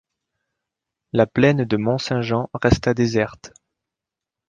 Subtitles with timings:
[1.13, 3.53] la plaine de Mont-Saint-Jean resta déserte.